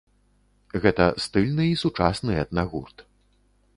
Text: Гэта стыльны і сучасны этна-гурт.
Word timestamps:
Гэта 0.85 1.05
стыльны 1.25 1.65
і 1.73 1.77
сучасны 1.85 2.31
этна-гурт. 2.45 3.05